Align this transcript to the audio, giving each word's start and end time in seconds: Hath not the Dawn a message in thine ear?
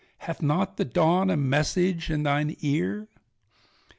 Hath 0.25 0.41
not 0.41 0.77
the 0.77 0.83
Dawn 0.83 1.29
a 1.29 1.37
message 1.37 2.09
in 2.09 2.23
thine 2.23 2.55
ear? 2.61 3.07